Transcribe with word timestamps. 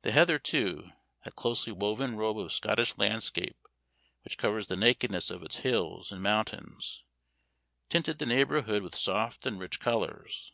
The 0.00 0.12
heather, 0.12 0.38
too, 0.38 0.92
that 1.24 1.36
closely 1.36 1.74
woven 1.74 2.16
robe 2.16 2.38
of 2.38 2.54
Scottish 2.54 2.96
landscape 2.96 3.68
which 4.24 4.38
covers 4.38 4.68
the 4.68 4.76
nakedness 4.76 5.30
of 5.30 5.42
its 5.42 5.56
hills 5.56 6.10
and 6.10 6.22
mountains, 6.22 7.04
tinted 7.90 8.16
the 8.18 8.24
neighborhood 8.24 8.82
with 8.82 8.96
soft 8.96 9.44
and 9.44 9.60
rich 9.60 9.78
colors. 9.78 10.52